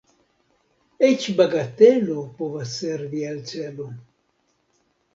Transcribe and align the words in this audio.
Eĉ 1.07 1.27
bagatelo 1.41 2.25
povas 2.41 2.75
servi 2.81 3.25
al 3.33 3.41
celo. 3.55 3.89